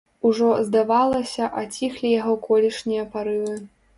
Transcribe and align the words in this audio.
Ужо, 0.27 0.47
здавалася, 0.69 1.49
аціхлі 1.61 2.13
яго 2.21 2.33
колішнія 2.47 3.03
парывы. 3.15 3.61